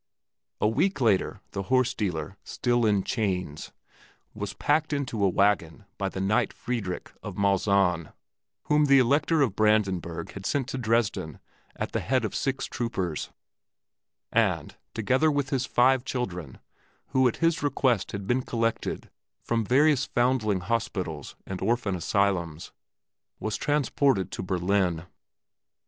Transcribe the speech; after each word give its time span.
A 0.59 0.67
week 0.67 0.99
later 0.99 1.41
the 1.51 1.61
horse 1.69 1.93
dealer, 1.93 2.35
still 2.43 2.87
in 2.87 3.03
chains, 3.03 3.71
was 4.33 4.55
packed 4.55 4.93
into 4.93 5.23
a 5.23 5.29
wagon 5.29 5.85
by 5.99 6.09
the 6.09 6.19
Knight 6.19 6.51
Friedrich 6.53 7.11
of 7.21 7.35
Malzahn, 7.37 8.11
whom 8.63 8.85
the 8.85 8.97
Elector 8.97 9.43
of 9.43 9.55
Brandenburg 9.55 10.31
had 10.31 10.47
sent 10.47 10.67
to 10.69 10.79
Dresden 10.79 11.39
at 11.75 11.91
the 11.91 11.99
head 11.99 12.25
of 12.25 12.33
six 12.33 12.65
troopers; 12.65 13.29
and, 14.31 14.75
together 14.95 15.29
with 15.29 15.51
his 15.51 15.67
five 15.67 16.03
children, 16.03 16.57
who 17.09 17.27
at 17.27 17.37
his 17.37 17.61
request 17.61 18.11
had 18.11 18.25
been 18.25 18.41
collected 18.41 19.11
from 19.43 19.63
various 19.63 20.05
foundling 20.05 20.61
hospitals 20.61 21.35
and 21.45 21.61
orphan 21.61 21.93
asylums, 21.95 22.71
was 23.39 23.55
transported 23.55 24.31
to 24.31 24.41
Berlin. 24.41 25.05